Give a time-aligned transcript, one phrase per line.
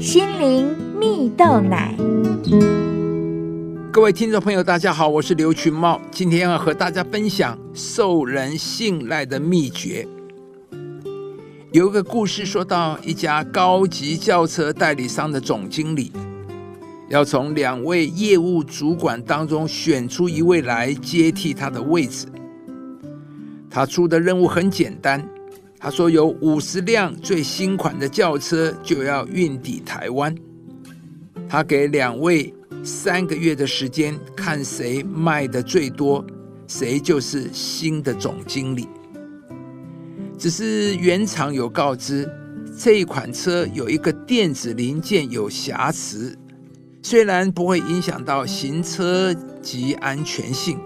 [0.00, 1.94] 心灵蜜豆奶。
[3.92, 10.08] 各位听众朋友，大家好，我是刘群茂，今天要和大家分享受人信赖的秘诀。
[11.72, 16.10] 有一个故事说到，一家高级轿车代理商的总经理，
[17.10, 22.26] 要从两位业务主管当中选出一位来接替他的位置。
[23.68, 25.22] 他出的任务很简单，
[25.80, 30.32] 他说有五十辆最新款的轿车就要运抵台湾，
[31.48, 32.54] 他给两位。
[32.82, 36.24] 三个月的时间，看谁卖的最多，
[36.66, 38.88] 谁就是新的总经理。
[40.38, 42.26] 只是原厂有告知，
[42.78, 46.34] 这一款车有一个电子零件有瑕疵，
[47.02, 50.78] 虽然不会影响到行车及安全性，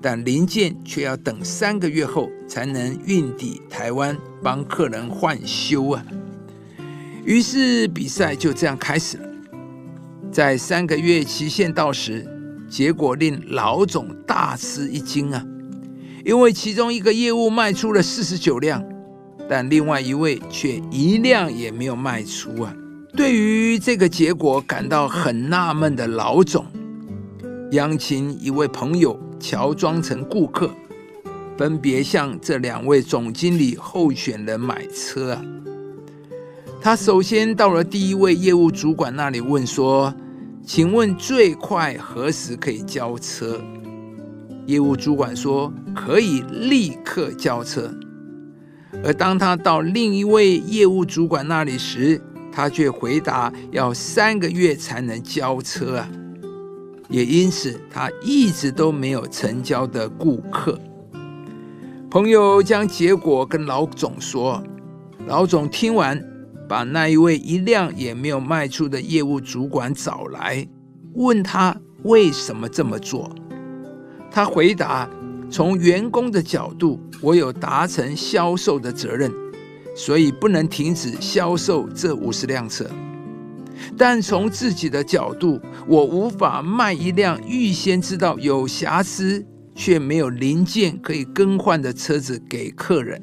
[0.00, 6.04] 但零件却要等三个月后才能运抵台湾帮客人换修啊。
[7.24, 9.28] 于是比赛就这样开始了。
[10.30, 12.26] 在三个月期限到时，
[12.68, 15.44] 结果令老总大吃一惊啊！
[16.24, 18.84] 因为其中一个业务卖出了四十九辆，
[19.48, 22.74] 但另外一位却一辆也没有卖出啊！
[23.14, 26.66] 对于这个结果感到很纳闷的老总，
[27.72, 30.70] 央请一位朋友乔装成顾客，
[31.56, 35.44] 分别向这两位总经理候选人买车啊！
[36.80, 40.14] 他首先到了第一位业务主管那里，问说
[40.64, 43.60] ：“请问最快何时可以交车？”
[44.66, 47.92] 业务主管说：“可以立刻交车。”
[49.04, 52.20] 而当他到另一位业务主管那里时，
[52.52, 56.08] 他却回答：“要三个月才能交车啊！”
[57.08, 60.78] 也因此，他一直都没有成交的顾客。
[62.10, 64.62] 朋友将结果跟老总说，
[65.26, 66.22] 老总听完。
[66.68, 70.68] 把那一位一辆也没有卖出的业务主管找来，
[71.14, 73.34] 问他为什么这么做。
[74.30, 75.08] 他回答
[75.50, 79.32] ：“从员工的角度，我有达成销售的责任，
[79.96, 82.84] 所以不能停止销售这五十辆车。
[83.96, 89.44] 但从自己的角度，我无法卖一辆预先知道有瑕疵
[89.74, 93.20] 却没有零件可以更换的车子给客人。”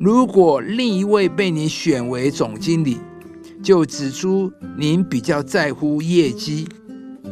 [0.00, 2.98] 如果另一位被你选为总经理，
[3.60, 6.68] 就指出您比较在乎业绩，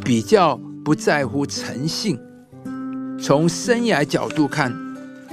[0.05, 2.19] 比较不在乎诚信。
[3.21, 4.77] 从生涯角度看，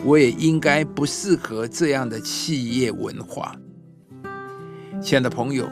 [0.06, 3.56] 我也应该不适合这样的企业文化。
[5.02, 5.68] 亲爱的朋友，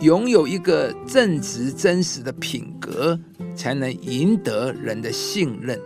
[0.00, 3.18] 拥有一个正直真实的品格，
[3.56, 5.80] 才能赢得人的信任。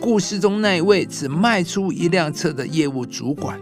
[0.00, 3.58] 故事中那一位只卖出一辆车的业务主管。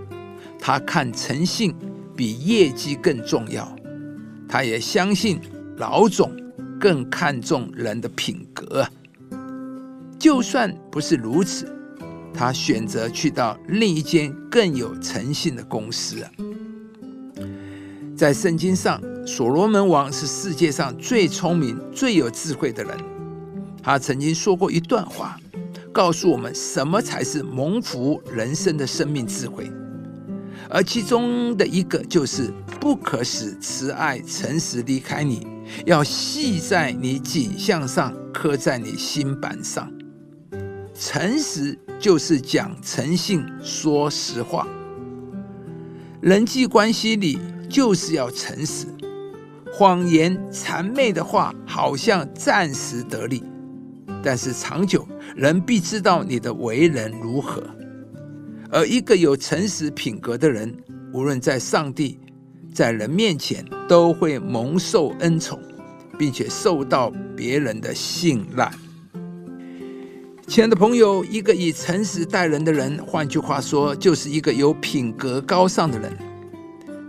[0.59, 1.75] 他看诚信
[2.17, 3.75] 比业绩更重要，
[4.49, 5.39] 他也相信
[5.77, 6.33] 老总
[6.81, 8.87] 更看重人的品格。
[10.19, 11.71] 就算不是如此，
[12.33, 16.25] 他选择去到另一间更有诚信的公司。
[18.17, 22.95] 在圣经上，所罗门王是世界上最聪明、最有智慧的人。
[23.83, 25.39] 他曾经说过一段话，
[25.93, 29.71] 告诉我们什么才是蒙福人生的生命智慧。
[30.69, 35.47] 而其中的一个就是不可使慈爱、诚实离开你，
[35.87, 39.91] 要系在你颈项上，刻在你心板上。
[40.95, 44.67] 诚实就是讲诚信、说实话。
[46.21, 48.87] 人际关系里就是要诚实，
[49.77, 53.43] 谎言、谄媚的话好像暂时得利，
[54.23, 55.05] 但是长久
[55.35, 57.61] 人必知道你的为人如何。
[58.71, 60.73] 而一个有诚实品格的人，
[61.13, 62.21] 无论在上帝、
[62.73, 65.61] 在人面前，都会蒙受恩宠，
[66.17, 68.71] 并且受到别人的信赖。
[70.47, 76.17] 亲爱的朋友，一个以诚实待人的人，换句话说，就是一个有品格高尚的人。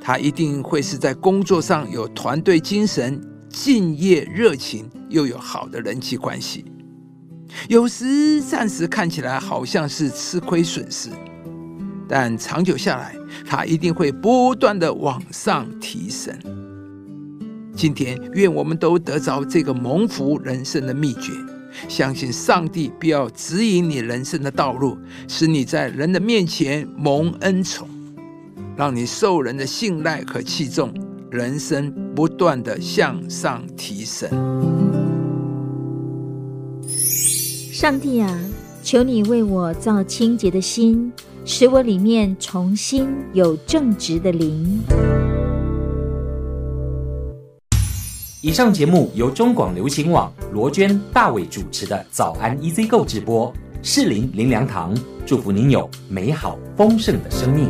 [0.08, 3.20] 他一定会是在工作上有团队精神、
[3.50, 6.64] 敬业热情，又有好的人际关系。
[7.68, 11.10] 有时暂时看起来好像是吃亏损失。
[12.08, 13.16] 但长久下来，
[13.48, 16.38] 他一定会不断的往上提升。
[17.76, 21.32] 今天，愿我们都得着这个蒙福人生的秘诀，
[21.88, 27.90] 相信上帝必要指引你人生的道路，使你在人的面前蒙恩宠，
[28.78, 30.94] 让你受人的信赖和器重，
[31.32, 34.30] 人生不断的向上提升。
[37.72, 38.40] 上帝啊，
[38.84, 41.12] 求你为我造清洁的心。
[41.48, 44.80] 使我里面重新有正直的灵。
[48.42, 57.70] 以上节目由中广流行网罗娟、大伟主持的《早安 EZ 购》直播，适林林良堂祝福您有美好丰盛的生命。